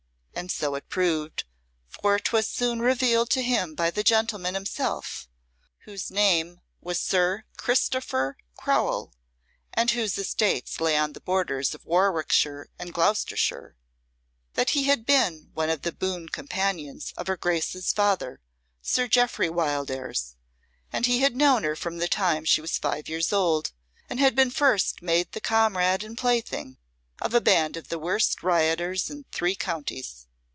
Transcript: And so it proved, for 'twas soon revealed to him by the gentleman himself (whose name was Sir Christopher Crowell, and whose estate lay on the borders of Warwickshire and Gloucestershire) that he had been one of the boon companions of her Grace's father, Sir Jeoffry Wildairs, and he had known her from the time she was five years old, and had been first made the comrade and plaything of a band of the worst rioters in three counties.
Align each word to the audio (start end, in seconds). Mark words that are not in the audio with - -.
And 0.33 0.49
so 0.51 0.73
it 0.73 0.89
proved, 0.89 1.43
for 1.87 2.17
'twas 2.17 2.47
soon 2.47 2.79
revealed 2.81 3.29
to 3.29 3.43
him 3.43 3.75
by 3.75 3.91
the 3.91 4.01
gentleman 4.03 4.55
himself 4.55 5.27
(whose 5.81 6.09
name 6.09 6.61
was 6.81 6.99
Sir 6.99 7.43
Christopher 7.57 8.37
Crowell, 8.55 9.13
and 9.71 9.91
whose 9.91 10.17
estate 10.17 10.81
lay 10.81 10.97
on 10.97 11.13
the 11.13 11.21
borders 11.21 11.75
of 11.75 11.85
Warwickshire 11.85 12.69
and 12.79 12.91
Gloucestershire) 12.91 13.75
that 14.55 14.71
he 14.71 14.85
had 14.85 15.05
been 15.05 15.51
one 15.53 15.69
of 15.69 15.83
the 15.83 15.91
boon 15.91 16.27
companions 16.27 17.13
of 17.17 17.27
her 17.27 17.37
Grace's 17.37 17.93
father, 17.93 18.41
Sir 18.81 19.07
Jeoffry 19.07 19.49
Wildairs, 19.49 20.37
and 20.91 21.05
he 21.05 21.19
had 21.19 21.35
known 21.35 21.61
her 21.61 21.75
from 21.75 21.97
the 21.99 22.07
time 22.07 22.45
she 22.45 22.61
was 22.61 22.79
five 22.79 23.07
years 23.07 23.31
old, 23.31 23.73
and 24.09 24.19
had 24.19 24.35
been 24.35 24.49
first 24.49 25.03
made 25.03 25.33
the 25.33 25.41
comrade 25.41 26.03
and 26.03 26.17
plaything 26.17 26.79
of 27.21 27.35
a 27.35 27.41
band 27.41 27.77
of 27.77 27.89
the 27.89 27.99
worst 27.99 28.41
rioters 28.41 29.07
in 29.07 29.23
three 29.31 29.53
counties. 29.55 30.25